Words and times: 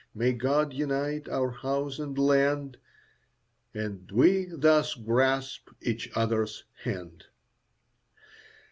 May 0.15 0.33
God 0.33 0.73
unite 0.73 1.29
our 1.29 1.51
house 1.51 1.99
and 1.99 2.17
land, 2.17 2.77
As 3.75 3.91
we 4.11 4.45
thus 4.45 4.95
grasp 4.95 5.69
each 5.79 6.09
other's 6.15 6.63
hand. 6.83 7.25